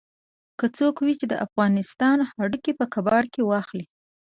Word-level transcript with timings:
که 0.59 0.65
څوک 0.77 0.95
وي 1.01 1.13
چې 1.19 1.25
د 1.29 1.33
افغانستان 1.45 2.17
هډوکي 2.29 2.71
په 2.79 2.85
کباړ 2.93 3.23
کې 3.33 3.41
واخلي. 3.45 3.85